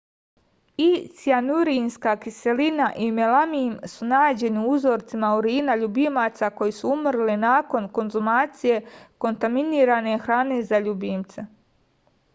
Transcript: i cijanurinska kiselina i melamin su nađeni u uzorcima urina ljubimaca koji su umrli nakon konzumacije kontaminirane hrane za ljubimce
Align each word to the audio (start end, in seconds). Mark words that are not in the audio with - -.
i 0.83 1.07
cijanurinska 1.17 2.13
kiselina 2.21 2.87
i 3.03 3.09
melamin 3.17 3.75
su 3.91 4.07
nađeni 4.13 4.63
u 4.63 4.71
uzorcima 4.77 5.29
urina 5.41 5.75
ljubimaca 5.83 6.49
koji 6.61 6.75
su 6.79 6.89
umrli 6.95 7.35
nakon 7.45 7.89
konzumacije 7.99 8.79
kontaminirane 9.27 10.17
hrane 10.25 10.57
za 10.71 10.81
ljubimce 10.87 11.45